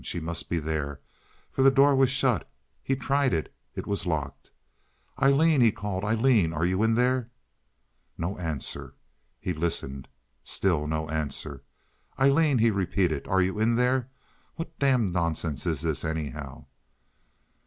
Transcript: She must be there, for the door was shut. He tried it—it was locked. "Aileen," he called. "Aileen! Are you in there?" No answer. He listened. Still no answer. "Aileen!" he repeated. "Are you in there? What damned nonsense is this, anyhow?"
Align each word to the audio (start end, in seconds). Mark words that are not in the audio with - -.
She 0.03 0.19
must 0.19 0.49
be 0.49 0.57
there, 0.57 0.99
for 1.51 1.61
the 1.61 1.69
door 1.69 1.95
was 1.95 2.09
shut. 2.09 2.49
He 2.81 2.95
tried 2.95 3.35
it—it 3.35 3.85
was 3.85 4.07
locked. 4.07 4.49
"Aileen," 5.21 5.61
he 5.61 5.71
called. 5.71 6.03
"Aileen! 6.03 6.53
Are 6.53 6.65
you 6.65 6.81
in 6.81 6.95
there?" 6.95 7.29
No 8.17 8.35
answer. 8.39 8.95
He 9.39 9.53
listened. 9.53 10.07
Still 10.43 10.87
no 10.87 11.07
answer. 11.11 11.61
"Aileen!" 12.19 12.57
he 12.57 12.71
repeated. 12.71 13.27
"Are 13.27 13.43
you 13.43 13.59
in 13.59 13.75
there? 13.75 14.09
What 14.55 14.79
damned 14.79 15.13
nonsense 15.13 15.67
is 15.67 15.81
this, 15.81 16.03
anyhow?" 16.03 16.65